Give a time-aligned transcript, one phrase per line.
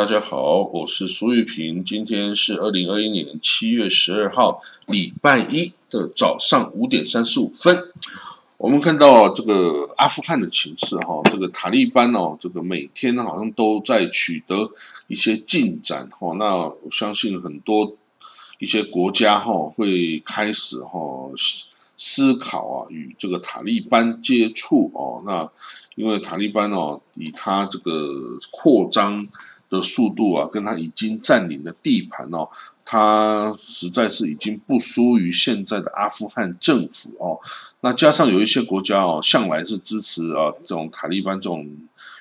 [0.00, 1.84] 大家好，我是苏玉平。
[1.84, 7.76] 今天是二零二一年七月十二号，礼拜一的早上五点三十五分。
[8.56, 14.70] 我们看到这个阿富汗的情势哈，这个塔利班哦，这个每天好像都在取得
[15.06, 16.34] 一些进展哈。
[16.38, 17.94] 那我相信很多
[18.58, 21.30] 一些国家哈会开始哈
[21.98, 25.22] 思考啊，与这个塔利班接触哦。
[25.26, 25.46] 那
[25.94, 29.28] 因为塔利班哦，以他这个扩张。
[29.70, 32.48] 的速度啊，跟他已经占领的地盘哦，
[32.84, 37.38] 他实在是已经不输于现在的阿富汗政府哦。
[37.80, 41.64] 那加上有一些国家哦，向来是支持啊这种塔利班这种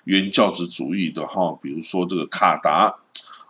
[0.03, 2.95] 原教旨主义的哈，比如说这个卡达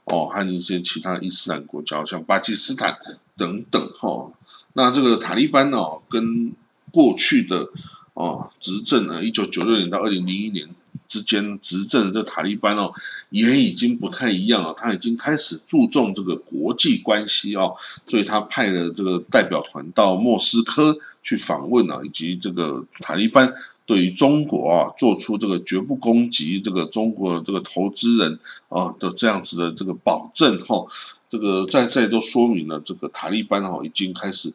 [0.05, 2.97] 哦，还有一些其他伊斯兰国家，像巴基斯坦
[3.35, 4.31] 等等哈。
[4.73, 6.53] 那这个塔利班哦，跟
[6.91, 7.69] 过去的
[8.13, 10.69] 哦执政呢，一九九六年到二零零一年。
[11.09, 12.93] 之间执政的这塔利班哦，
[13.31, 14.73] 也已经不太一样了。
[14.77, 17.75] 他已经开始注重这个国际关系哦，
[18.07, 23.51] 所以他派了这个代表团到莫斯科去访问啊，以及这个塔利班
[23.87, 30.85] 对于中国啊做出这个绝不攻击这个中国这个投资人啊的这样子的这个保证哈，
[31.27, 34.53] 这个在在都说明了这个塔利班哈已经开始。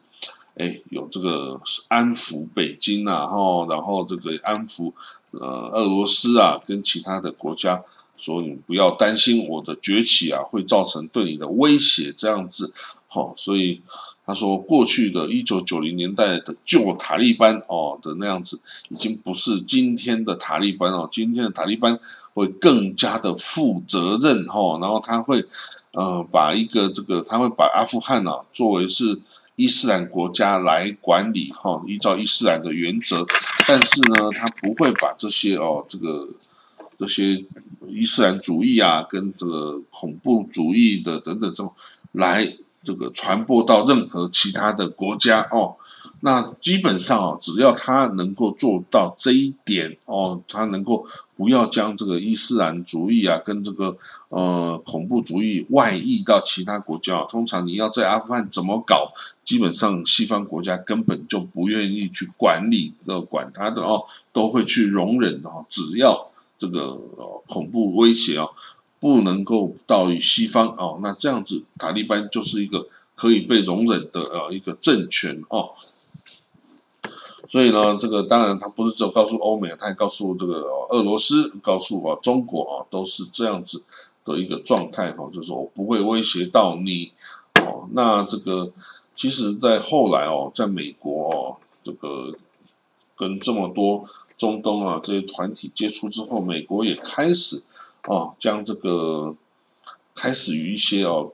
[0.57, 4.93] 哎，有这个安抚北京啊，哈，然后这个安抚
[5.31, 7.83] 呃俄罗斯啊，跟其他的国家
[8.17, 12.71] 说，你不要担心我的崛起啊，会造成对你的威胁这样子，
[13.09, 13.81] 好，所以
[14.25, 21.99] 他说，过去的一九九零年代的旧塔利班哦的那样子，已经不是今天的塔利班哦，今天的塔利班
[22.33, 25.43] 会更加的负责任哈，然后他会
[25.91, 29.19] 呃把一个这个，他会把阿富汗啊作为是。
[29.55, 33.25] 伊斯兰国家来管理哈，依照伊斯兰的原则，
[33.67, 36.27] 但是呢，他不会把这些哦，这个
[36.97, 37.43] 这些
[37.87, 41.73] 伊斯兰主义啊，跟这个恐怖主义的等等这种
[42.11, 45.75] 来这个传播到任何其他的国家哦。
[46.21, 51.05] 那基本上哦，只要他能够做到这一点哦，他能够
[51.35, 53.95] 不要将这个伊斯兰主义啊跟这个
[54.29, 57.23] 呃恐怖主义外溢到其他国家。
[57.25, 59.11] 通常你要在阿富汗怎么搞，
[59.43, 64.03] 基本上西方国家根本就不愿意去管理、呃管他的哦，
[64.33, 65.65] 都会去容忍哦。
[65.69, 66.97] 只要这个
[67.47, 68.49] 恐怖威胁哦
[68.99, 75.71] 不能够到与西方哦，那这样子塔利班就是一个可以被容忍的呃一个政权哦。
[77.47, 83.83] 所以呢，这个当然他不是只有告诉欧美，他也告诉这个俄罗斯，告诉啊中国啊，都是这样子
[84.23, 87.11] 的一个状态哈，就是说我不会威胁到你
[87.61, 87.87] 哦。
[87.91, 88.71] 那这个
[89.15, 92.35] 其实，在后来哦，在美国哦，这个
[93.15, 94.05] 跟这么多
[94.37, 97.61] 中东啊这些团体接触之后，美国也开始
[98.03, 99.35] 啊，将这个
[100.15, 101.31] 开始与一些哦，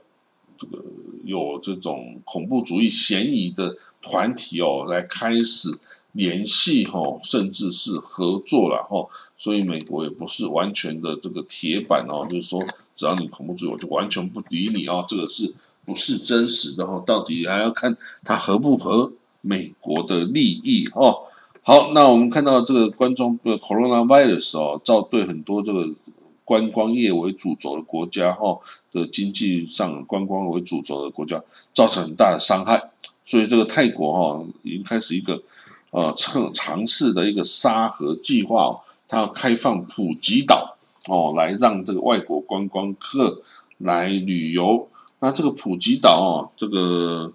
[0.58, 0.84] 这个
[1.24, 5.70] 有这种恐怖主义嫌疑的团体哦，来开始。
[6.14, 9.08] 联系哈，甚至是合作了哈，
[9.38, 12.62] 所以美国也不是完全的这个铁板哦，就是说
[12.98, 15.54] 只要你恐怖主义，我就完全不理你哦，这个是
[15.86, 17.02] 不是真实的哈？
[17.06, 17.96] 到底还要看
[18.26, 21.20] 它合不合美国的利益哦。
[21.64, 25.90] 好，那我们看到这个观众的 coronavirus 哦，造对很多这个
[26.44, 28.60] 观光业为主轴的国家哈
[28.92, 32.92] 的经济上观光为主轴的国家造成很大的伤害，
[33.24, 35.42] 所以这个泰国哈已经开始一个。
[35.92, 43.42] 呃，测尝试的一个沙盒计划哦，它要开放普吉岛哦，来让这个外国观光客
[43.78, 44.90] 来旅游。
[45.20, 47.34] 那这个普吉岛哦，这个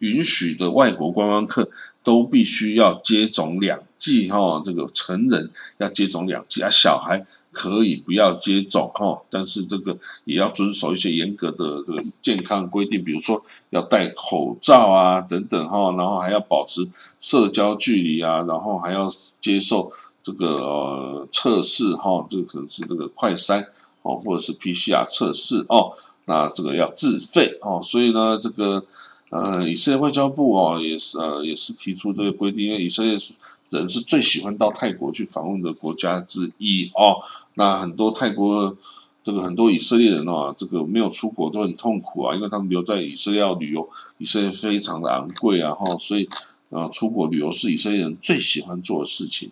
[0.00, 1.70] 允许的外国观光客
[2.02, 5.48] 都必须要接种两剂哈，这个成人
[5.78, 7.24] 要接种两剂啊，小孩。
[7.52, 16.88] 可以不要接种哈，但是这个也要遵守一些严格的这个健康规定，比如说要戴口罩啊等等哈，然后还要保持
[17.20, 19.10] 社交距离啊，然后还要
[19.40, 19.92] 接受
[20.22, 23.66] 这个呃测试哈，这个可能是这个快筛
[24.02, 25.94] 哦，或者是 PCR 测试哦，
[26.26, 28.84] 那这个要自费哦，所以呢，这个
[29.30, 33.34] 呃以色列外交部哦也是呃也是提出这个规定，因为以色列是。
[33.70, 37.16] 人是最喜欢到泰国去访问的国家之一哦。
[37.54, 38.76] 那很多泰国
[39.22, 43.88] 这个很多以色列人啊，这个没有出国都很痛苦啊，因为他们留在以色列要旅游，
[44.18, 46.28] 以色列非常的昂贵啊，哈，所以
[46.70, 49.50] 啊，出国旅游是以色列人最喜欢做的事情。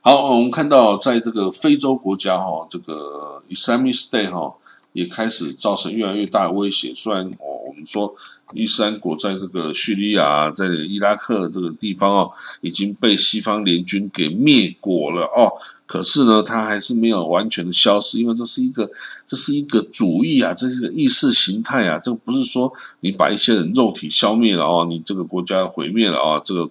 [0.00, 4.54] 好，我们看到在这个非洲国家哈，这个 Islamic State 哈
[4.92, 6.92] 也开始造成越来越大的威胁。
[6.94, 8.14] 虽然我我们说
[8.52, 12.30] 伊斯兰国在这个叙利亚、在伊拉克这个地方哦，
[12.60, 15.48] 已经被西方联军给灭国了哦。
[15.86, 18.90] 可是呢，它还是没有完全的消失，因为这是一个
[19.26, 21.98] 这是一个主义啊，这是个意识形态啊。
[21.98, 26.70] 这不是说你把一些人肉体消灭了哦，你这个国家毁灭了啊，这个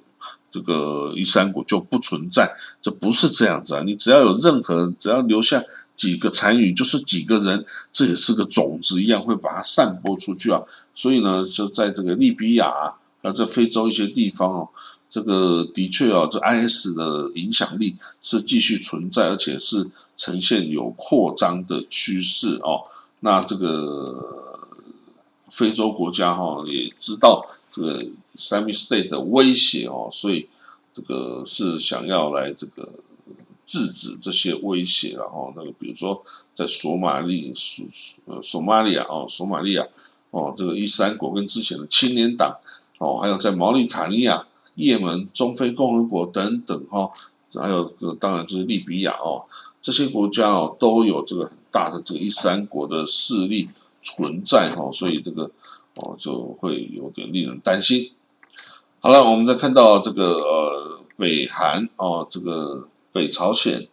[0.52, 2.52] 这个伊斯兰国就不存在，
[2.82, 3.84] 这不是这样子啊。
[3.84, 5.64] 你只要有任何，只要留下。
[6.02, 10.60] 几个残余就是几个人，这也是个种子一样，会把它散播出去啊。
[10.96, 12.74] 所以呢，就在这个利比亚
[13.22, 14.70] 啊，在非洲一些地方哦，
[15.12, 19.88] 这个的确哦，这 IS 的影响力是继续存在，而且是
[20.18, 22.82] 呈现有扩张的趋势哦。
[23.20, 24.60] 那这个
[25.52, 28.04] 非洲国家哈也知道这个
[28.36, 30.48] Islamic State 的威胁哦，所以
[30.96, 32.90] 这个是想要来这个。
[33.72, 36.22] 制止这些威胁，然后那个比如说
[36.54, 37.86] 在索马利索
[38.26, 39.88] 呃索马利亚哦索马利亚
[40.32, 42.54] 哦这个伊斯兰国跟之前的青年党
[42.98, 44.46] 哦还有在毛里塔尼亚、
[44.76, 47.10] 也门、中非共和国等等哈，
[47.56, 47.86] 还有
[48.20, 49.46] 当然就是利比亚哦
[49.82, 53.70] 这些国家哦都有这个很大的这个伊斯兰国的势力
[54.02, 55.50] 存在哈，所以这个
[55.96, 58.12] 哦就会有点令人担心。
[59.00, 62.90] 好了，我们再看到这个呃北韩哦这个。
[63.12, 63.88] 北朝鲜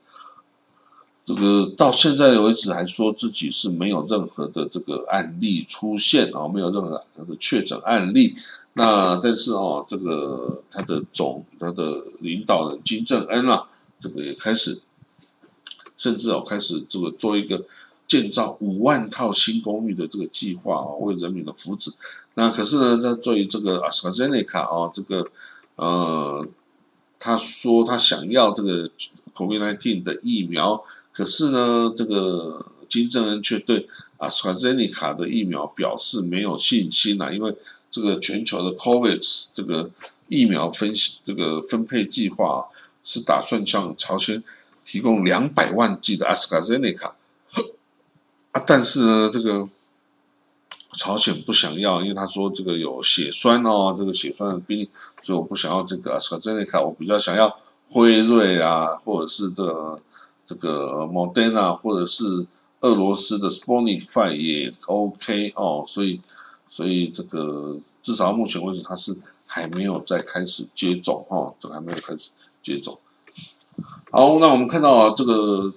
[1.26, 8.34] 这个到现在为止还说自己是没有任何的这个案例出现啊，没有任何的确诊案例。
[8.72, 13.68] 那但是哦，这个他的总他的领导人金正恩啊，
[14.00, 14.80] 这个也开始，
[15.98, 17.62] 甚至哦开始这个做一个
[18.06, 21.92] 建造五万套新公寓的这个计划啊，为人民的福祉。
[22.36, 25.26] 那可是呢，在对于这个阿斯卡内卡啊，这个
[25.76, 26.48] 呃。
[27.18, 28.90] 他说他想要这个
[29.34, 30.82] COVID-19 的疫苗，
[31.12, 37.54] 可是呢，这个金正恩却对啊 s t r a z e n e c a 的疫苗表示没有信心啊，因为
[37.90, 39.90] 这个全球的 COVID 这个
[40.28, 40.92] 疫苗分
[41.24, 42.66] 这个分配计划
[43.02, 44.42] 是打算向朝鲜
[44.84, 47.12] 提供两百万剂的 AstraZeneca，
[48.52, 49.68] 啊，但是呢，这个。
[50.92, 54.88] 朝鲜不想要，因为他说这个有血栓哦，这个血栓的病，
[55.20, 57.54] 所以我不想要这个阿斯卡内卡，我比较想要
[57.88, 60.00] 辉瑞啊，或者是这个
[60.46, 62.46] 这个 Moderna，或者是
[62.80, 66.20] 俄罗斯的 s p o n i f y 也 OK 哦，所以
[66.68, 69.14] 所以这个至少目前为止他是
[69.46, 72.30] 还没有在开始接种哈，这还没有开始
[72.62, 72.98] 接种。
[74.10, 75.72] 好，那我们看到啊这个。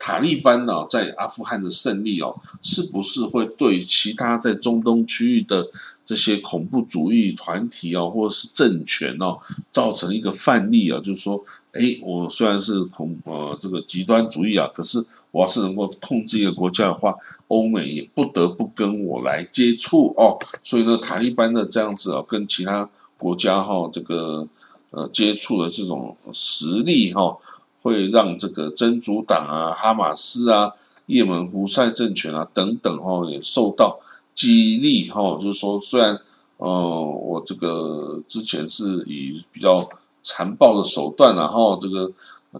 [0.00, 5.68] 塔利班呢，在阿富汗的胜利哦，是不是会对其他在中东区域的
[6.06, 9.38] 这些恐怖主义团体哦，或者是政权哦，
[9.70, 10.98] 造成一个范例啊？
[11.04, 17.14] 就是说，哎，我虽然是恐呃这个极端主义啊，可是我要是能够控制一个国家的话，
[17.48, 20.38] 欧美也不得不跟我来接触哦。
[20.62, 22.88] 所以呢，塔利班的这样子啊，跟其他
[23.18, 24.48] 国家哈这个
[24.92, 27.36] 呃接触的这种实力哈。
[27.82, 30.72] 会让这个真主党啊、哈马斯啊、
[31.06, 33.98] 也门胡塞政权啊等等哦，也受到
[34.34, 35.38] 激励哈。
[35.40, 36.20] 就是说，虽然
[36.58, 39.88] 呃，我这个之前是以比较
[40.22, 42.10] 残暴的手段，然后这个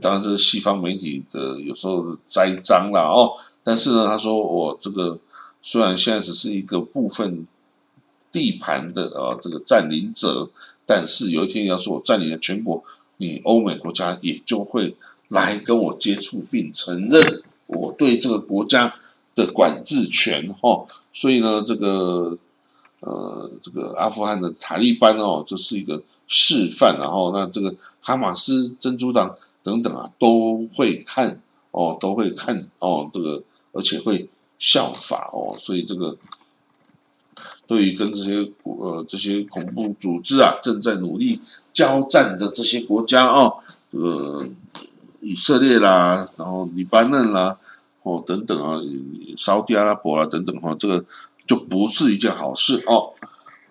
[0.00, 3.32] 当然这是西方媒体的有时候栽赃了哦。
[3.62, 5.18] 但是呢，他说我这个
[5.62, 7.46] 虽然现在只是一个部分
[8.32, 10.48] 地盘的啊这个占领者，
[10.86, 12.82] 但是有一天要是我占领了全国，
[13.20, 14.96] 你欧美国家也就会。
[15.30, 18.92] 来跟我接触并承认我对这个国家
[19.36, 22.36] 的管制权，哈，所以呢，这个
[22.98, 36.16] 呃，这个阿富汗的塔利班哦，这是一个示范，然后那这个哈马斯、珍珠党等等啊，都会看哦，都会看哦，这个而且会效法哦，所以这个
[37.66, 41.40] 对于跟这些呃这些恐怖组织啊正在努力
[41.72, 43.52] 交战的这些国家啊，
[43.92, 44.48] 这个。
[45.22, 47.58] 以色列啦，然后黎巴嫩啦，
[48.02, 48.80] 哦等等啊，
[49.36, 51.04] 沙特阿拉伯啦等等哈，这个
[51.46, 53.12] 就不是一件好事哦。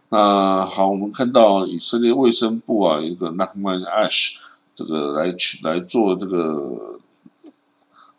[0.10, 4.36] 那好，我们看到以色列卫生部啊，一个 Nachman Ash
[4.76, 7.00] 这个来去来做这个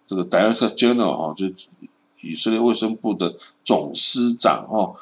[0.09, 1.47] 这个 Director General 哈，就
[2.23, 4.97] 以色列卫生部的总司长哦，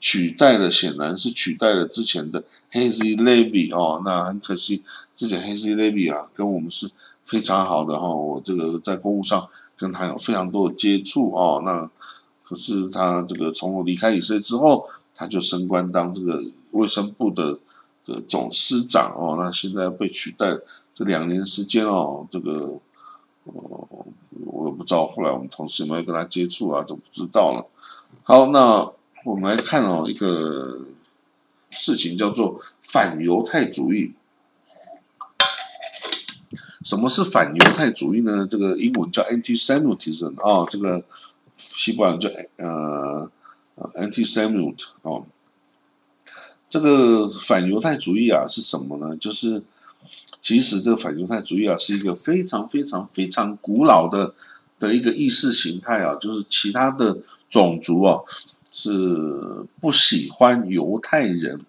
[0.00, 4.82] 取代了显然是取代了之前的 Hazy Levy 哦，那很可惜，
[5.14, 6.90] 之前 Hazy Levy 啊，跟我们是。
[7.24, 11.60] 非常好的哈，我这个在公务上跟他有非常多的接触哦。
[11.62, 11.86] 那
[12.42, 17.58] 可是他这个从我离开以色列之后，他就升官当这个卫生部的
[18.06, 19.36] 的总司长哦。
[19.38, 20.56] 那现在被取代
[20.94, 22.78] 这两年时间哦，这个
[23.44, 27.66] 我也不知道后来我们同事有没有跟他接触啊，都不知道了。
[28.22, 28.90] 好，那
[29.24, 30.86] 我们来看哦，一个
[31.70, 34.14] 事情叫做反犹太主义。
[36.84, 38.46] 什么是反犹太主义呢？
[38.48, 41.04] 这个英文叫 anti-Semitism 哦，这个
[41.52, 43.30] 西班牙叫呃
[43.96, 45.26] anti-Semit 哦。
[46.70, 49.16] 这个反犹太主义啊是什么呢？
[49.16, 49.62] 就是
[50.40, 54.34] 其实这个反犹太主义啊是一个非常非常非常古老的
[54.78, 57.18] 的一个意识形态啊，就是其他的
[57.50, 58.20] 种族啊
[58.70, 61.60] 是不喜欢犹太人，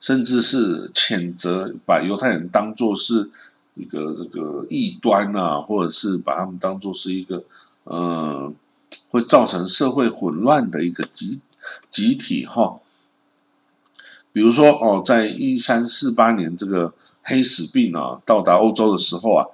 [0.00, 3.30] 甚至是谴责把犹太人当做是。
[3.76, 7.42] 一个这个异端啊，或者是把他们当做是一个，
[7.86, 8.54] 嗯，
[9.08, 11.40] 会造成社会混乱的一个集
[11.90, 12.78] 集体哈。
[14.30, 19.44] 比如说哦，在一三四八年这个黑死病啊到达欧洲的时候啊，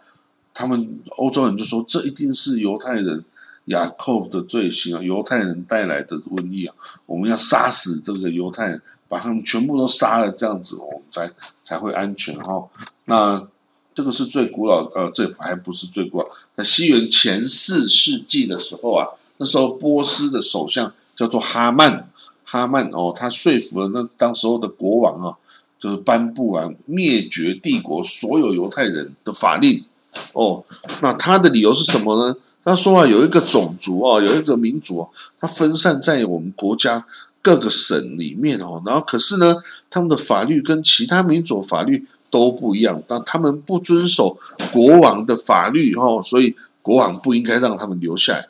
[0.52, 3.24] 他们欧洲人就说这一定是犹太人
[3.70, 6.74] 雅寇的罪行啊，犹太人带来的瘟疫啊，
[7.06, 11.30] 我们要杀死这个犹太人，把他们全部都杀了，这样子我们才
[11.64, 12.68] 才会安全哈。
[13.06, 13.46] 那
[13.94, 16.26] 这个是最古老，呃，这还不是最古老。
[16.56, 19.06] 在西元前四世纪的时候啊，
[19.38, 22.08] 那时候波斯的首相叫做哈曼，
[22.44, 25.36] 哈曼哦，他说服了那当时候的国王啊，
[25.78, 29.84] 就是颁布完灭绝帝国所有犹太人的法令。
[30.32, 30.64] 哦，
[31.00, 32.36] 那他的理由是什么呢？
[32.64, 35.08] 他说啊，有一个种族啊，有一个民族，
[35.40, 37.04] 他分散在我们国家
[37.42, 39.56] 各个省里面哦，然后可是呢，
[39.88, 42.06] 他们的法律跟其他民族法律。
[42.32, 44.38] 都不一样，但他们不遵守
[44.72, 48.48] 国王的法律哈，所以国王不应该让他们留下来，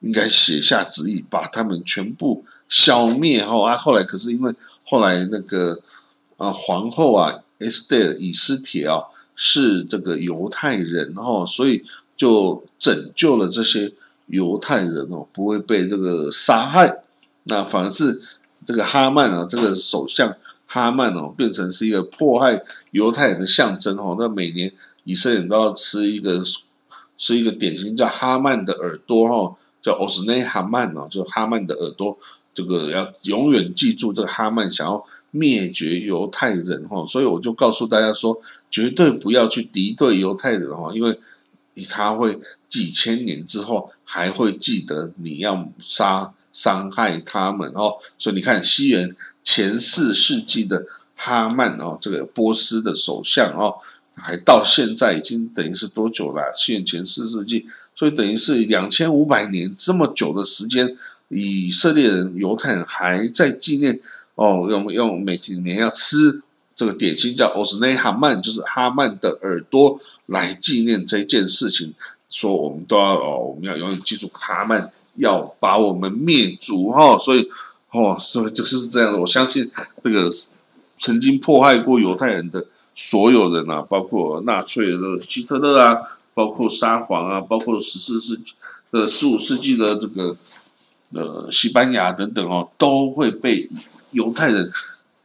[0.00, 3.70] 应该写下旨意把他们全部消灭哈。
[3.70, 5.78] 啊，后来可是因为后来那个
[6.38, 9.02] 啊皇后啊，Esther 以斯帖啊
[9.36, 11.84] 是这个犹太人哈，所以
[12.18, 13.94] 就拯救了这些
[14.26, 17.02] 犹太人哦，不会被这个杀害。
[17.44, 18.20] 那反而是
[18.66, 20.36] 这个哈曼啊，这个首相。
[20.70, 24.14] 哈曼哦，变成是一个迫害犹太人的象征哦。
[24.18, 24.70] 那每年
[25.04, 26.42] 以色列人都要吃一个
[27.16, 32.18] 吃一个点心，叫哈曼的耳朵哈，叫 o s n e 哈曼哦，就哈曼的耳朵。
[32.54, 38.38] 这个要永远记住，这个哈曼想要灭绝犹太人哈，所以我就告诉大家说，
[38.70, 41.18] 绝对不要去敌对犹太人哈，因为
[41.84, 47.96] 他会几千年之后还会记得你要杀伤害他们哦。
[48.18, 49.16] 所以你看西元。
[49.44, 50.84] 前四世纪的
[51.16, 53.74] 哈曼哦，这个波斯的首相哦，
[54.14, 56.52] 还到现在已经等于是多久了？
[56.54, 57.64] 现前四世纪，
[57.96, 63.98] 所以等于是两千五百年这么久的时间，以色列人、犹太人还在纪念
[64.34, 66.42] 哦，用用每几年要吃
[66.78, 71.92] 这个点心叫 o s n e 哈曼，就是哈曼的耳朵来纪念这件事情，
[72.30, 77.46] 说我们都要哦，我们要永远记住哈曼要把我们灭族哈，所以。
[77.90, 79.18] 哦，所以就是这样的。
[79.18, 79.66] 我相信
[80.04, 80.30] 这个
[81.00, 82.62] 曾经迫害过犹太人的
[82.94, 85.96] 所有人啊，包括纳粹的希特勒啊，
[86.34, 88.52] 包括沙皇啊，包括十四世纪
[88.90, 90.36] 的十五世纪的这个
[91.14, 93.66] 呃西班牙等等哦，都会被
[94.10, 94.70] 犹太人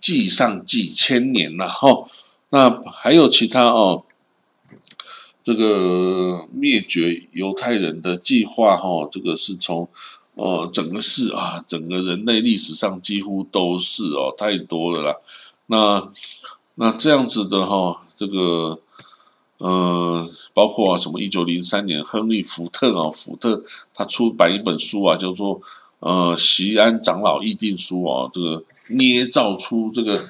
[0.04, 2.08] 记上几千年了哈。
[2.50, 4.04] 那还有其他哦，
[5.44, 9.88] 这个灭绝犹太人的计划哈，这个是从。
[10.36, 15.18] 哦，整个是啊，整个人类历史上几乎都是哦，太多了啦。
[15.68, 16.12] 那
[16.74, 18.80] 那这样子的哈，这个
[19.60, 25.62] 呃，包括啊，什么一九零三年，亨利·福特啊，福特他出版一本书啊，叫做
[26.00, 30.30] 呃《席安长老议定书》啊，这个捏造出这个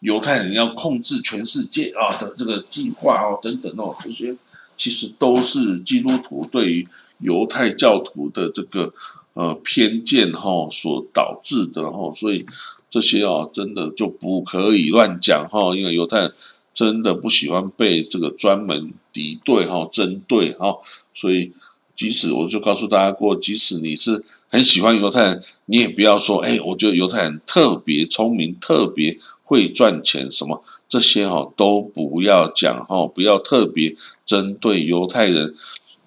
[0.00, 4.36] 犹太人要控制全世界啊的这个计划哦，等等哦，这些
[4.76, 6.88] 其实都是基督徒对于
[7.18, 8.92] 犹太教徒的这个。
[9.32, 12.44] 呃，偏见哈所导致的哈，所以
[12.90, 16.32] 这些啊，真的就不可以乱讲哈，因为犹太人
[16.74, 20.76] 真的不喜欢被这个专门敌对哈、针对哈，
[21.14, 21.52] 所以
[21.94, 35.54] 即使我就告诉大家过，即使你是很喜欢犹太人，你也不要说，哎，我觉得犹太人特别聪明、特别会赚钱，什么这些哈都不要讲哈，不要特别针对犹太人。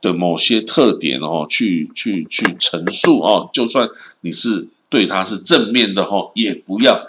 [0.04, 3.88] 的某些特点哦，去去去陈述哦，就算
[4.20, 7.02] 你是对他是正面的哈，也不要，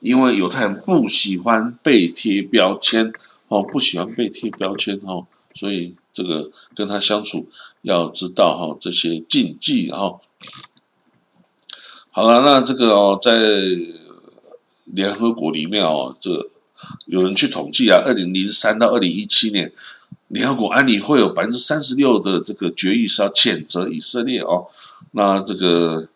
[0.00, 3.12] 因为犹太人不喜欢被贴标签
[3.48, 7.46] 哦，不喜欢被贴标签哦，所以这个跟他相处
[7.82, 10.18] 要知道哈这些禁忌哈。
[12.18, 13.30] 好了，那这个哦，在
[14.86, 16.48] 联合国里面哦，这个
[17.06, 19.72] 有人去统计啊，二零零三到二零一七年。
[20.26, 24.66] 联合国安理会有百分之三十六的这个决议是要谴责以色列哦，
[25.12, 26.08] 那这个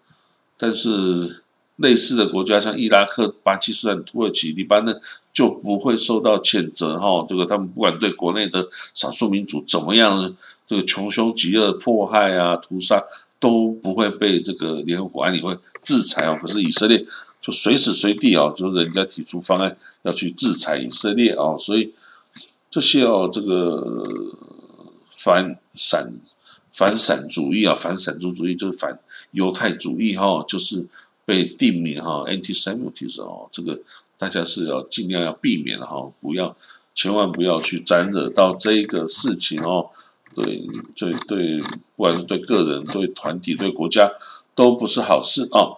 [0.58, 1.44] 但是
[1.76, 5.00] 类似的国家，像伊拉克、巴基斯坦、土耳其、黎巴嫩，
[5.32, 7.24] 就不会受到谴责哈。
[7.28, 10.34] 这个他们不管对国内的少数民族怎么样，
[10.66, 13.00] 这个穷凶极恶、迫害啊、屠杀，
[13.42, 16.38] 都不会被这个联合国安理会制裁哦。
[16.40, 17.04] 可是以色列
[17.42, 21.92] 就随时随地哦，就是人家提出方案要去制裁以色列哦，所以
[22.70, 24.32] 这些哦，这个
[25.08, 26.14] 反散
[26.70, 28.98] 反散主义啊，反散族主义就是反
[29.32, 30.86] 犹太主义哈，就是。
[31.24, 33.80] 被定名哈，anti-Semitism 哦，这个
[34.18, 36.54] 大家是要尽量要避免哈，不要
[36.96, 39.88] 千万不要去沾惹到这个事情哦，
[40.34, 41.60] 对对对，
[41.96, 44.10] 不管是对个人、对团体、对国家，
[44.54, 45.76] 都不是好事啊。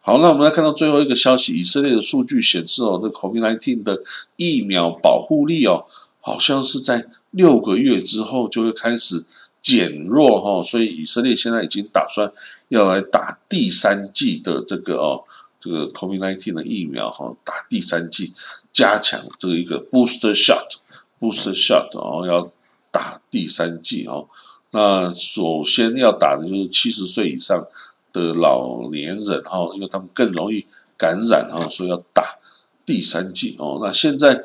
[0.00, 4.02] 好，那我们来看到最后一个消息，以色列的数据显示哦，这 COVID-19 的
[4.36, 5.86] 疫苗保护力哦，
[6.20, 9.26] 好像是在六个月之后就会开始。
[9.60, 12.32] 减弱哈，所以以色列现在已经打算
[12.68, 15.24] 要来打第三剂的这个哦，
[15.58, 18.32] 这个 COVID-19 的疫苗哈，打第三剂，
[18.72, 22.50] 加强这个一个 booster shot，booster shot 哦，要
[22.90, 24.28] 打第三剂哦。
[24.70, 27.66] 那首先要打的就是七十岁以上
[28.12, 30.64] 的老年人哈，因为他们更容易
[30.96, 32.38] 感染哈，所以要打
[32.84, 33.80] 第三剂哦。
[33.82, 34.42] 那现在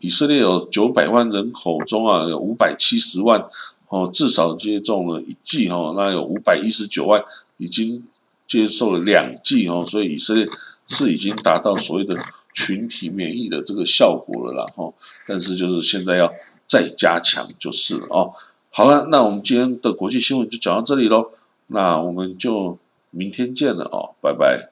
[0.00, 3.48] 以色列有九百万人口中啊，有五百七十万。
[3.88, 7.22] 哦，至少接种了一剂哈，那有五百一十九万
[7.58, 8.02] 已经
[8.46, 10.48] 接受了两剂哦，所以以色列
[10.86, 12.16] 是已经达到所谓的
[12.54, 14.90] 群体免疫的这个效果了啦哈。
[15.28, 16.32] 但是就是现在要
[16.72, 18.32] 再加强就是了哦。
[18.70, 21.32] 好了，那我们今天的国际新闻就讲到这里喽，
[21.66, 22.78] 那我们就
[23.10, 24.71] 明天见了哦，拜拜。